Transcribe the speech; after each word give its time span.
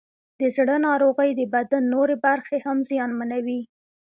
د 0.39 0.41
زړه 0.55 0.75
ناروغۍ 0.87 1.29
د 1.35 1.41
بدن 1.53 1.83
نورې 1.93 2.15
برخې 2.25 2.57
هم 2.65 2.77
زیانمنوي. 2.89 3.61